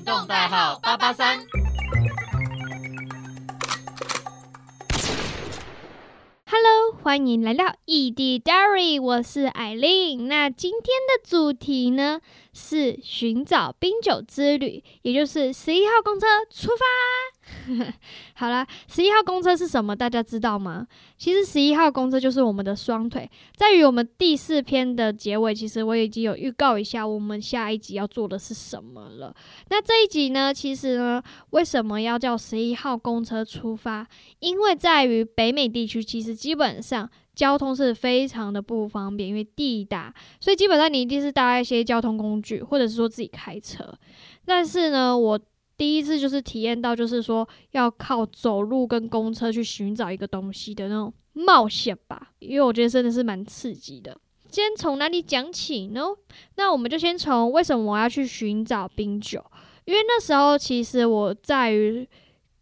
[0.00, 1.38] 行动代号八八三。
[6.46, 10.26] Hello，欢迎来到异地 Diary，我是艾琳。
[10.26, 12.22] 那今天的主题呢
[12.54, 16.86] 是寻找冰酒之旅，也就是十一号公车出发。
[18.34, 19.94] 好啦，十一号公车是什么？
[19.94, 20.86] 大家知道吗？
[21.16, 23.30] 其实十一号公车就是我们的双腿。
[23.54, 29.34] 在于我们第四篇的结尾，其实我已经有预告一下，我们下一集要做的是什么了。
[29.68, 34.06] 那这一集呢，其实呢，为什么要叫十一号公车出发？
[34.38, 43.94] 因为在于北美地区，其实基本上交通是非常的不方便，因为地大，所以基本上你一定是搭一些交通工具，或者是说自己开车。
[44.44, 45.38] 但是呢，我
[45.80, 54.14] 第一次就是体验到，就是说要靠走路跟公车去寻找一个东西的那种冒险吧，因为我觉得真的是蛮刺激的。
[54.50, 56.02] 先从哪里讲起呢？
[56.56, 59.42] 那我们就先从为什么我要去寻找冰酒，
[59.86, 62.06] 因为那时候其实我在于。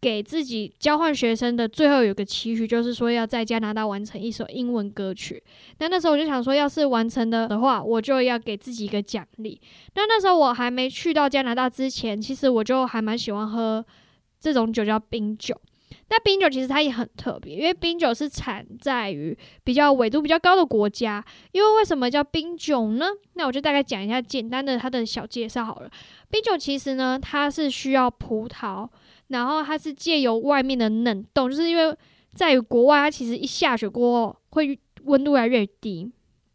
[0.01, 5.43] 给自己交换学生的最后有个期许，就是说要在加拿大完成一首英文歌曲。
[5.79, 9.59] 那那时候我就想说，要是完成的的话，我就要给自己一个奖励。
[9.95, 13.85] 那那时候我还没去到加拿大之前，其实我就还蛮喜欢喝
[14.39, 15.59] 这种酒，叫冰酒。
[16.11, 21.23] 那冰酒其实它也很特别，因为冰酒是产在于比较纬度比较高的国家。
[21.51, 23.05] 因为为什么叫冰酒呢？
[23.33, 25.91] 那我就大概讲一下简单的它的小介绍好了。
[26.29, 28.87] 冰酒其实呢，它是需要葡萄。
[29.29, 31.95] 然后它是借由外面的冷冻，就是因为
[32.33, 36.11] 在国外，它其实一下雪过后会温度越来越低，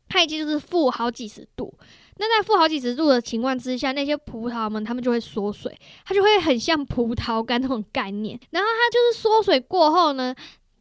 [0.08, 1.72] 它已经就是负好几十度。
[2.16, 8.38] 那在负好几十度的情况之下，那些葡萄们它们就会缩水，它就会很像葡萄干那种概念。
[8.50, 10.32] 然后它就是缩水过后呢，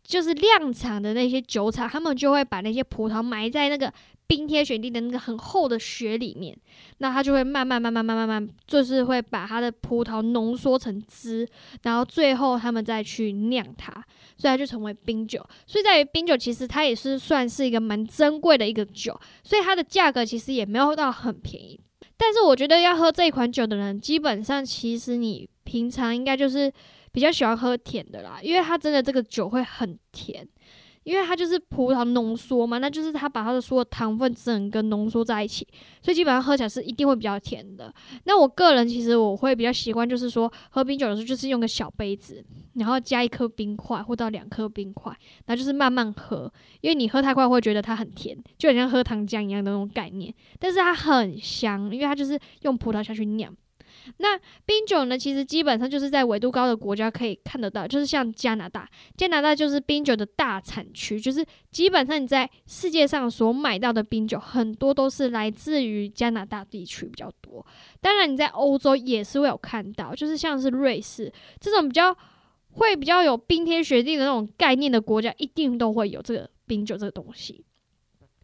[0.04, 3.92] 就是量产的那些酒厂，他们就会把那些葡萄埋在那个。
[4.26, 6.58] 冰天雪地的那个很厚的雪里面，
[7.00, 11.48] 那它就会慢慢、慢慢、慢慢、慢，就是会把它的葡萄浓缩成汁，
[11.84, 13.92] 然后最后他们再去酿它，
[14.38, 15.46] 所以它就成为冰酒。
[15.68, 21.80] 所以在于冰酒，其实它也是算是一个蛮珍贵的一个酒，所以它的价格其实也没有到很便宜。
[22.18, 26.72] 但是我觉得要喝这一款酒的人，基本上其实你平常应该就是
[27.14, 30.46] 比较喜欢喝甜的啦，因为它真的这个酒会很甜。
[31.04, 35.68] 因为它就是葡萄浓缩嘛，那就是它把它的所有糖分整个浓缩在一起，
[36.02, 37.94] 所以基本上喝起来是一定会比较甜的。
[38.24, 42.42] 那我个人其实我会比较习惯，就是说喝冰酒的时候就是用个小杯子，
[42.76, 45.12] 然后加一颗冰块或到两颗冰块，
[45.46, 50.34] 然后就是慢慢喝，因为你喝太快会觉得它很甜，就很像喝糖浆一样的那种概念。
[50.58, 53.54] 但是它很香，因为它就是用葡萄下去酿。
[54.18, 55.18] 那冰酒呢？
[55.18, 67.66] 其实基本上就是在纬度高的国家可以看得到，就是像加拿大，加拿大就是冰酒的大产区，就是基本上你在世界上所买到的冰酒，很多都是来自于加拿大地区比较多。
[68.02, 72.16] 当然你在欧洲也是会有看到，就是像是瑞士这种比较
[72.72, 77.64] 会比较有冰天雪地的那种概念的国家，一定都会有这个冰酒这个东西。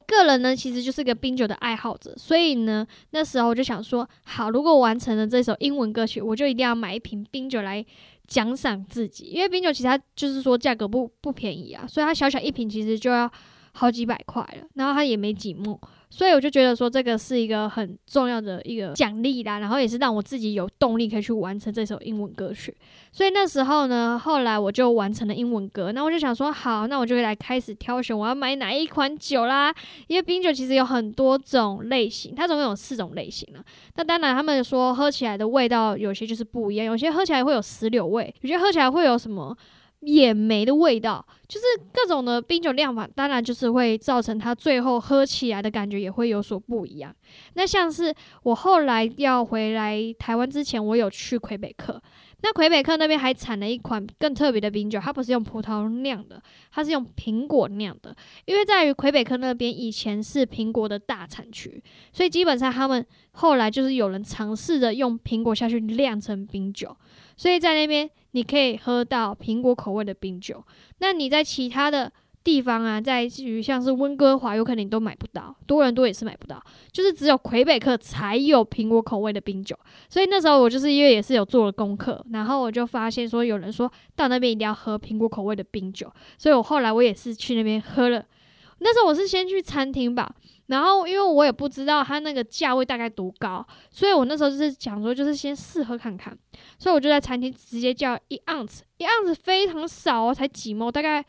[0.09, 7.86] 个人呢，其实就是个冰酒的爱好者，所以呢，那时候我就想说，好，如果完成了这首英文歌曲，我就一定要买一瓶冰酒来
[8.28, 13.31] 奖赏自己，因为冰酒其实它就是说价格不不便宜啊，所以它小小一瓶其实就要
[13.74, 15.80] 好几百块了，然后它也没几目。
[16.12, 22.75] 所以我就觉得说，这个是一个很重要的一个奖励啦，然后也是让我自己有动力可以去完成这首英文歌曲。
[23.12, 25.92] 所以那时候呢，后来我就完成了英文歌。
[25.92, 29.74] 那我就想说，好，那我就会来开始挑选我要买哪一款酒啦。
[30.08, 33.64] 因为冰酒其实有很多种类型，它总共有四种类型呢。
[33.96, 39.56] 那当然，他们说喝起来的味道有些就是不一样，有些喝起来会有石榴味，有些喝起来会有什么。
[40.02, 47.14] 眼眉的味道，就是各种的冰酒酿法，当然就是会造成它最后喝起来的感觉也会有所不一样。
[47.56, 52.02] 那像是我后来要回来台湾之前，我有去魁北克，
[52.42, 56.42] 那魁北克那边还产了一款更特别的冰酒，它不是用葡萄酿的，
[56.72, 58.16] 它是用苹果酿的。
[58.46, 66.96] 因为在于魁北克那边以前是苹果的大产区，所以基本上他们后来就是有人尝试着用苹果下去酿成冰酒，
[67.36, 68.09] 所以在那边。
[68.34, 70.64] 你可以喝到苹果口味的冰酒，
[71.00, 72.14] 那你在其他的
[72.44, 79.78] 地方啊，在于像是温哥华，有可能你都买不到，多伦多也是买不到，就是只有魁北克才有苹果口味的冰酒。
[80.09, 88.24] 所以那时候我就是因为也是有做了功课，然后我就发现说有人说到那边一定要喝苹果口味的冰酒，所以我后来我也是去那边喝了。
[88.82, 90.34] 那时候我是先去餐厅吧。
[90.68, 96.38] 然后，因为我也不知道它那个价位大概多高，所以我那时候就是想说，就是先试喝看看。
[96.78, 101.26] 所以我就在餐厅直接叫一盎司，一盎司非常少哦，才几毛，大概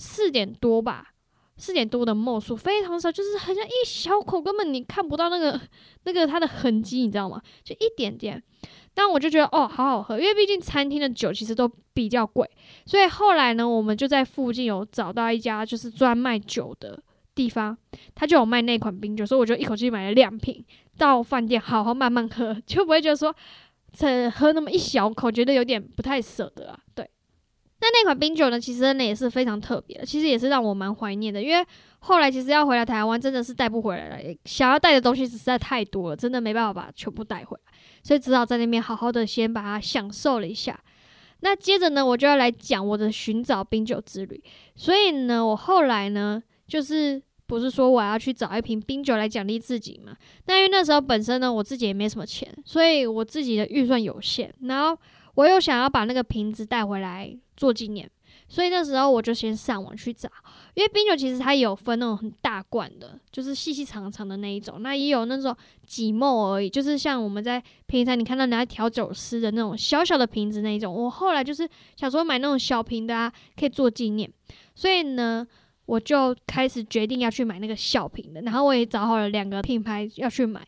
[0.00, 1.12] 四点多吧，
[1.58, 5.60] 四点多的梦数非常少，就是好像一小口，根本你看不到那个
[6.04, 7.42] 那个它的痕迹，你知道吗？
[7.62, 8.42] 就一点点。
[8.94, 12.48] 但我就觉得哦，好好喝，因为毕竟餐厅的酒其实都比较贵，
[12.86, 16.98] 所以后来呢，我们就在附近有找到一家就是专卖酒的
[17.34, 17.76] 地方，
[18.14, 20.64] 他就有卖那款冰酒，所以我就一口气买了两瓶，
[20.96, 23.34] 到饭店好好慢慢喝，就不会觉得说
[23.92, 26.78] 只喝那么一小口，觉得有点不太舍得啊。
[26.94, 27.06] 对。
[27.82, 28.60] 那那款冰酒呢？
[28.60, 31.42] 其实呢也是非常特别的，其实也是让我蛮怀念的。
[31.42, 31.64] 因为
[32.00, 37.72] 后来其实要回来台湾，真的是带不回来了，想要带的东西实在太多了，真的没办法把全部带回来，
[38.02, 40.78] 所以只好在那边好好的先把它享受了一下。
[41.40, 44.42] 那接着呢，我就要来讲我的寻找冰酒之旅。
[44.76, 50.14] 所以呢，我后来呢，就是不是说我要去找一瓶冰酒来奖励自己嘛？
[50.44, 55.00] 那因为那时候本身呢，我自己也没什么钱，所以我自己的预算有限，然后。
[55.34, 58.10] 我又想要把那个瓶子带回来做纪念，
[58.48, 60.28] 所以那时候我就先上网去找，
[60.74, 65.56] 因为冰酒其实它有分那种很大罐的，就是细细长长的那一种，那也有那种
[65.86, 70.92] 几沫而已，就是像我们在平常你看到人家调酒师的那种小小的瓶子那一种。
[70.92, 74.28] 我后来就是想说买那种小瓶的啊，可以做纪念，
[74.74, 75.46] 所以呢，
[75.86, 80.66] 我就开始决定要去买那个小瓶的，然后我也找好了两个品牌要去买。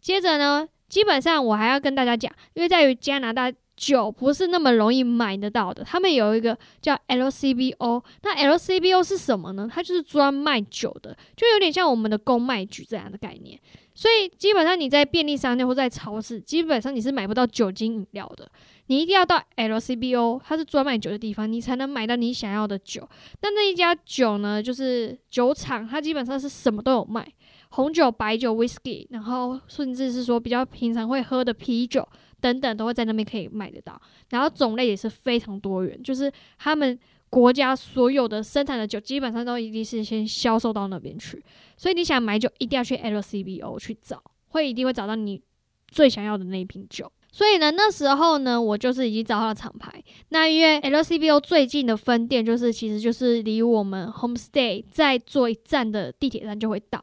[0.00, 3.52] 接着呢，基本上我还要跟大家讲，因为在于加拿大。
[3.76, 9.68] 酒不是那么容易买得到的，他们有一个叫 LCBO，那 LCBO 是什么呢？
[9.72, 13.58] 它就是专卖酒的，就有点像我们的公卖局这样的概念。
[13.94, 18.50] 所以基本上你在便利商店或在超市，基本上你是买不到酒精饮料的，
[18.86, 23.06] 你一定要到 LCBO，它是专卖酒的地方，你才能买到你想要的酒。
[23.42, 27.26] 那那一家酒呢，就是酒厂，它基本上是什么都有卖，
[27.70, 32.06] 红酒、白酒、Whisky，然后甚至是说比较平常会喝的啤酒。
[32.42, 33.98] 等等都会在那边可以买得到，
[34.30, 36.98] 然后种类也是非常多元，就是他们
[37.30, 41.42] 国家所有的生产的酒基本上都一定是先销售到那边去，
[41.76, 45.40] 所以你想买酒一定要去 LCBO 去找，会一定会找到你
[45.86, 47.10] 最想要的那一瓶酒。
[47.30, 50.02] 所以呢，那时候呢，我就是已经找到了厂牌。
[50.30, 57.02] 那因为 LCBO 最近的分店就是其实就是离我们 Homestay 再坐一站的地铁站就会到，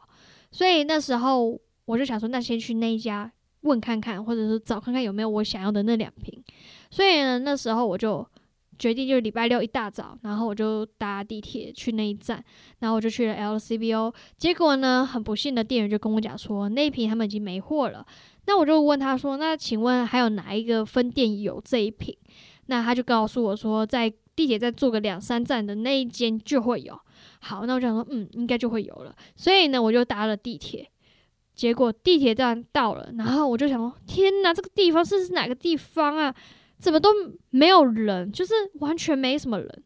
[0.51, 3.31] 所以那时候我就想说，那先去那一家。
[3.61, 6.43] 问看看，或者是找看看有没有我想要的那两瓶。
[6.89, 8.25] 所以呢，那时候我就
[8.77, 12.43] 决定，就是礼拜六一大早，然后我就搭地铁去那一站，
[12.79, 14.13] 然后我就去了 LCBO。
[14.37, 18.05] 结果呢，很不幸的店员就跟我讲说，那一瓶他们已经没货了。
[18.45, 22.15] 那我就问他说，那请问还有哪一个分店有这一瓶？
[22.67, 26.97] 那他就告诉我说，在地铁站坐个两三站的那一间就会有。
[27.41, 29.15] 好，那我就想说，嗯，应该就会有了。
[29.35, 30.89] 所以呢，我就搭了地铁。
[31.59, 36.33] 结果地铁站到了，然后我就想说：天哪，这个地方是是哪个地方啊？
[36.79, 37.09] 怎么都
[37.49, 39.83] 没有人，就是完全没什么人。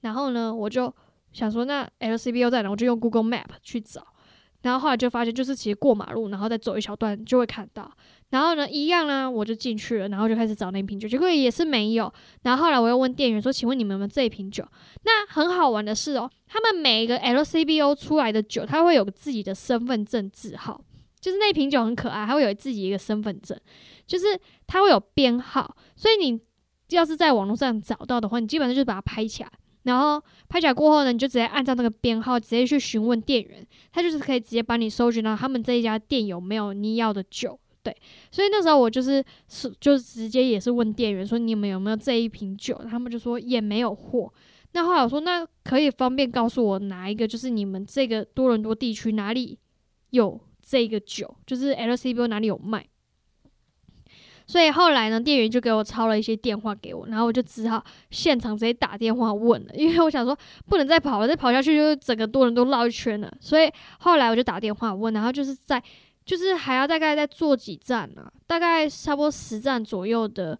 [0.00, 0.90] 然后呢，我就
[1.30, 2.70] 想说，那 LCBO 在哪？
[2.70, 4.02] 我就用 Google Map 去找。
[4.62, 7.90] 然后后来就发现，就是其实过马路，然后再走一小段就会看到。
[8.30, 12.10] 然后呢，一样呢，我就进去了，然后就开始找那瓶酒，结果也是没有。
[12.44, 14.64] 然后后来我又问店员说：“请问你们有没有这一瓶酒？”
[15.04, 20.80] 那很好玩的是哦，他们每一个 LCBO 出来的酒，它会有自己的身份证字号。
[21.24, 23.58] 就是那瓶酒很可爱，它会有自己一个身份证，
[24.06, 26.38] 就是它会有编号，所以你
[26.90, 29.50] 要是在网络上找到的话，你基本上就是把它拍起来，
[29.84, 37.96] 然后拍起来过后呢，你就直接按照那个编号直接去询问店员，他就是可以直接帮你搜寻到他们这一家店有没有你要的酒，对，
[38.30, 44.30] 所以那时候我就是是就直接也是问店员说你们有没有这一瓶酒，他们就说也没有货，
[44.72, 49.58] 那后来我说那可以方便告诉我哪一个就是你们这个多伦多地区哪里
[50.10, 50.38] 有。
[50.66, 52.86] 这个酒就是 LCBO 哪里有卖，
[54.46, 63.32] 所以后来呢，店员就给我抄了一些电话给我，然后我就只好现场直接打电话问了，因为我想说不能再跑了，再跑下去就整个多人都绕一圈了。
[63.40, 65.82] 所以后来我就打电话问，然后就是在
[66.24, 70.58] 就是还要大概再坐几站呢，大概差不多十站左右的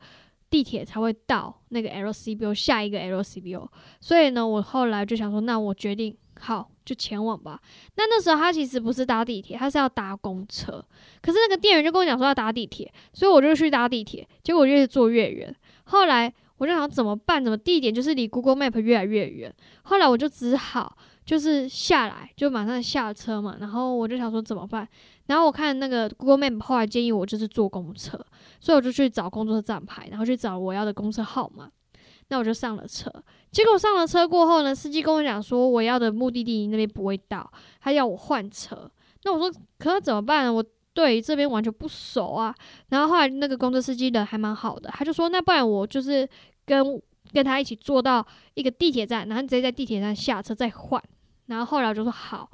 [0.51, 3.67] 地铁才会到那个 LCBO 下一个 LCBO。
[4.01, 6.15] 所以呢，我后来就想说，那我决定
[6.45, 6.71] 好。
[6.85, 7.59] 就前往吧。
[7.97, 10.85] 那那时候他其实不是搭地铁，他是要搭公车。
[11.23, 14.29] 可是那个店员就跟我讲说要搭地铁，所以我就去搭地铁。
[14.43, 15.57] 结果越坐越远。
[15.85, 17.43] 后来我就想怎么办？
[17.43, 19.51] 怎么地点就是离 Google Map 越来越远？
[19.85, 23.57] 后来我就只好就是下来，就马上下车嘛。
[23.59, 24.87] 然后我就想说怎么办？
[25.25, 28.23] 然后我看那个 Google Map 后来建议我就是坐公车，
[28.61, 31.71] 所以我就去找公车站牌，然后去找我要的公车号码。
[32.29, 33.11] 那我就上了车，
[33.51, 37.51] 结果上了车过后呢，司机跟我讲说我要的目的地那边不会到，
[37.81, 38.91] 他要我换车。
[39.25, 40.53] 那我说可怎么办？
[40.53, 42.55] 我对这边完全不熟啊。
[42.89, 46.29] 然后后来那个公车司机人还蛮好的，他就说那不然我就是
[46.65, 47.01] 跟
[47.33, 51.03] 跟他一起坐到一个地铁站，然后直接在地铁站下车再换。
[51.47, 52.51] 然后后来我就说好，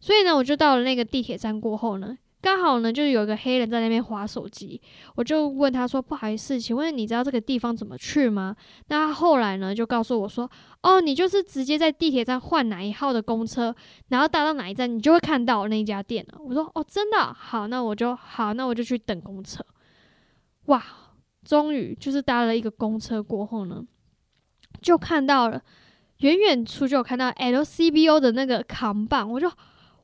[0.00, 2.16] 所以呢，我就到了那个地铁站过后呢。
[2.42, 4.80] 刚好呢，就是有一个黑人在那边划手机，
[5.14, 8.56] 我就问他说：“不好意思，请问你知道这个地方怎么去吗？”
[8.90, 10.50] 那他后来呢，就告诉我说
[10.82, 13.72] ：“哦，你就是直接在地铁站换哪一号的公车，
[14.08, 19.64] 然后搭到哪一站，你就会看到那一家店了。”我说：“哦，真的好，那我就好，那我就去等公车。”
[20.66, 20.82] 哇，
[21.44, 23.84] 终于就是搭了一个公车过后呢，
[24.80, 25.62] 就看到了
[26.18, 29.48] 远远处就有看到 LCBO 的那个扛棒，我就。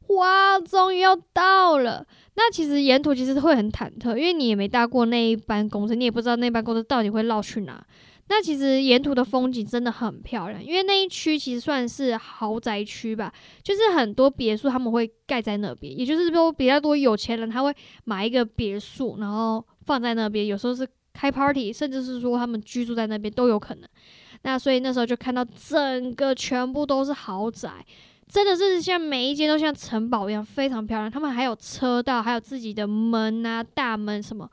[0.08, 2.06] 哇，终于要到了！
[2.34, 7.84] 那其实沿途其实会很忐忑，因为你也没搭过那一班公车，你也不知道那班公车到底会绕去哪。
[8.30, 17.74] 那其实沿途的风景真的很漂亮，因为那一区其实算是豪宅区吧，就是很多别墅他们会盖在那边，也就是说比较多有钱人他会
[18.04, 23.88] 买一个别墅，然后放在那边，有时候是开 party，甚至是说他们居住在那边都有可能。
[24.42, 27.84] 那所以那时候就看到整个全部都是豪宅。
[28.28, 31.10] 真的是像每一间都像城堡一样，非常漂亮。
[31.10, 34.48] 他们还有车道，还有自己的门啊、大门什么。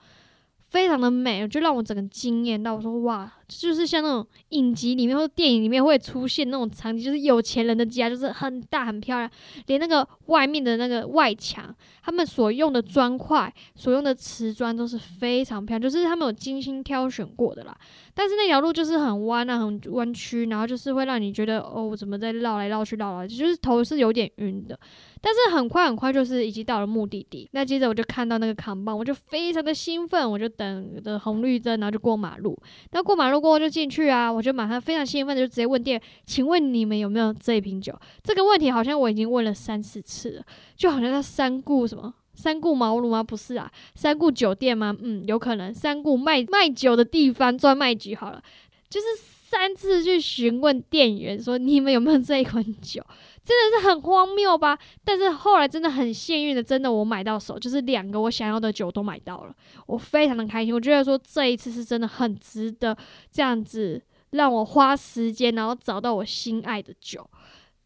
[0.68, 2.76] 非常的美，就让我整个惊艳到。
[2.76, 9.30] 我说哇，就是像那种影集里面或者电影里面会出现那种场景，就是有钱人的家，就是很大很漂亮，
[9.68, 17.78] 连那个外面的那个外墙，他们所用的砖块、所用的瓷砖都是非常漂亮，就是他们有精心挑选过的啦。
[18.14, 24.80] 但是那条路就是很弯啊，很弯曲，然后就是会让你觉得哦，我怎么在绕来绕去绕来，就是头是有点晕的。
[25.22, 32.56] 但是很快很快就是已经到了目的地，那接着我就看到那个扛棒，我就非常的兴奋，我就等着红绿灯，然后就过马路。
[32.92, 37.94] 那过马路过后就进去啊，我就马上非常兴奋的就直接问店，请问你们有没有这一瓶酒？
[38.24, 40.44] 这个问题好像我已经问了三四次了，
[40.76, 43.24] 就好像他三顾什么三顾茅庐吗？
[43.24, 44.96] 不是啊，三顾酒店吗？
[45.02, 48.42] 嗯，有可能三顾卖卖酒的地方专卖局好了，
[48.90, 49.08] 就是
[49.56, 53.02] 三次去询问店员说你们有没有这一款酒。
[53.46, 54.76] 真的是很荒谬吧？
[55.04, 59.54] 但是后来真的很幸运的，真的我买到手，就是两个我想要的酒都买到了，
[59.86, 60.74] 我非常的开心。
[60.74, 62.98] 我觉得说这一次是真的很值得
[63.32, 67.30] 这样子让我花时间，然后找到我心爱的酒。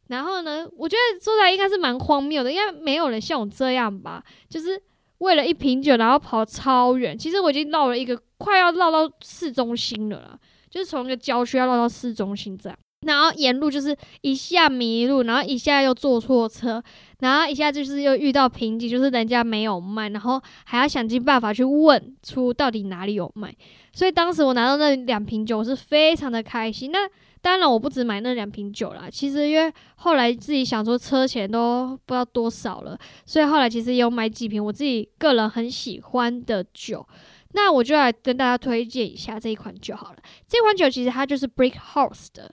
[0.07, 4.81] 然后呢，我觉得说来应该是蛮荒谬的，应该没有人像我这样吧，就是
[5.17, 7.17] 为了一瓶酒然后跑超远。
[7.17, 12.77] 其实我已经绕了一个快要绕到市中心了啦，就是从一个郊区要绕到市中心这样。
[13.05, 16.83] 然后沿路就是一下迷路，然后一下又坐错车，
[17.19, 23.55] 然后一下就是又遇到瓶颈，就是人家没有卖，然后还要想尽办法去问出到底哪里有卖。
[23.93, 26.91] 所以当时我拿到那两瓶酒我是非常的开心。
[26.91, 27.09] 那
[27.41, 37.07] 当然我不止买那两瓶酒啦，其实因为后来自己想说车钱都不知道多少了，所以后来其实有买几瓶我自己个人很喜欢的酒。
[37.53, 40.17] 那我就来跟大家推荐一下这一款酒好了。
[40.47, 42.51] 这款酒其实它就是 Brick House 的。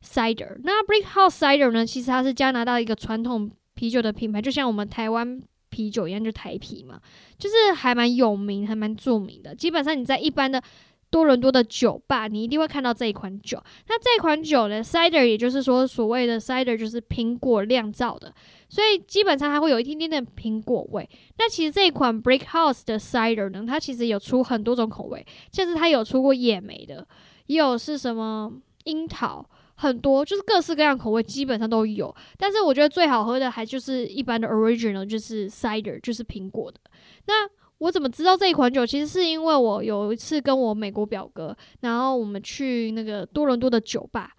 [0.00, 1.84] Cider，那 Brick House Cider 呢？
[1.84, 7.00] 其实它是加拿大一个传统啤酒的品牌，就像我们台湾啤酒一样，就台啤嘛，
[7.36, 9.52] 就是还蛮有名、还蛮著名的。
[9.52, 10.62] 基本上你在一般的
[11.10, 13.60] 多伦多的酒吧，你一定会看到这一款酒。
[13.88, 18.32] 那这款酒呢，Cider，也就是说所谓的 Cider 就是苹果酿造的，
[18.68, 21.08] 所以基本上它会有一点点的苹果味。
[21.38, 27.06] 那其实这一款 Brick House 的 Cider 呢，它其实有出很多种口味，像是它有出过野莓的，
[27.46, 28.52] 也有是什么
[28.84, 29.44] 樱桃。
[29.80, 32.12] 很多就是各式各样口味，基本上都有。
[32.36, 36.80] 但是我觉得最好喝的还就是一般的 original，就是 cider，就是苹果的。
[37.26, 37.48] 那
[37.78, 38.84] 我怎么知道这一款酒？
[38.84, 44.32] 其实是因为我有一次跟我美国表哥，然后我们去那个多伦多的酒吧。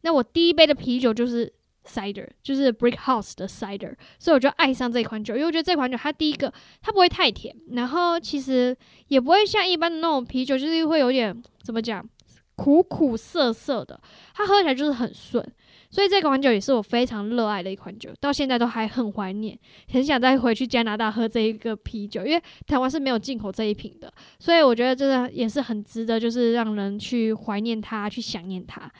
[0.00, 1.52] 那我第一杯的啤酒就是
[1.94, 8.76] cider，就是 Brick House 的 cider，所以我就爱上这款酒，因为我觉得这款酒它第一个它不会太甜，然后其实
[9.08, 12.08] 也不会像一般的那种啤酒，就是会有点怎么讲？
[12.56, 13.98] 苦苦涩涩的，
[14.34, 15.42] 它喝起来就是很顺，
[15.90, 19.58] 所以这款酒也是我非常热爱的一款酒，到现在都还很怀念，
[19.90, 28.92] 很想再回去加拿大喝这一个啤酒，因为台湾是没有进口这一瓶的，所以我觉得真的也是很值得，就是让人去怀念它，去想念它。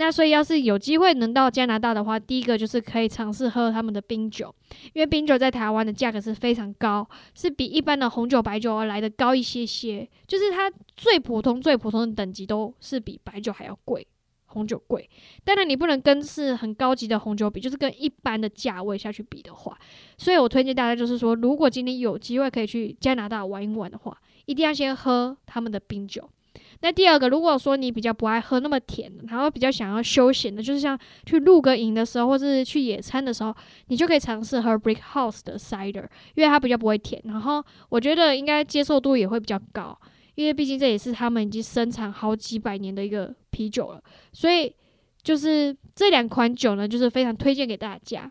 [0.00, 4.52] 那所以，要是有机会能到加拿大的话，第一个就是可以尝试喝他们的冰酒，
[4.94, 10.08] 因为冰酒在台湾的价格是非常高，是比一般的红酒、白酒来的高一些些。
[10.26, 14.06] 就是它最普通、最普通的等级都是比白酒还要贵，
[14.46, 15.06] 红酒贵。
[15.44, 19.78] 当然，你不能跟是很高级的红酒比，就是跟一般的价位下去比的话。
[20.16, 24.16] 所以我推荐大家，就是说，如果今天有机会可以去加拿大玩一玩的话，
[24.46, 26.26] 一定要先喝他们的冰酒。
[26.82, 33.54] 那第二个，如果说你比较不爱喝那么甜，然后比较想要休闲的，就是像去露个营的时候，或是去野餐的时候，
[33.88, 39.98] 你就可以尝试喝 Brick House 的 cider，因为它比较不会甜，然后我觉得应该接受度也会比较高，
[40.34, 44.02] 因为毕竟这也是他们已经生产好几百年的一个啤酒了，
[44.32, 44.74] 所以
[45.22, 48.30] 就是这两款酒呢，就是非常推荐给大家。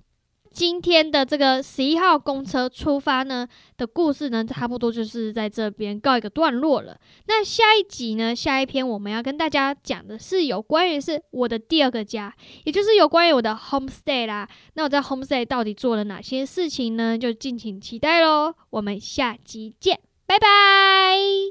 [0.59, 3.47] 今天的这个十一号公车出发呢
[3.77, 6.97] 的故事呢，差不多就是在这边告一个段落了。
[7.27, 12.35] 那下一集呢，下一篇我们要跟大家讲的是有关于是我的第二个家，
[12.65, 14.49] 也就是有关于我的 homestay 啦。
[14.73, 17.17] 那我在 homestay 到底做了哪些事情呢？
[17.17, 18.53] 就敬请期待喽。
[18.71, 19.97] 我们下集见，
[20.27, 21.47] 拜拜。